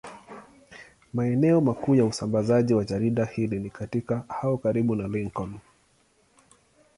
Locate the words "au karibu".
4.29-4.95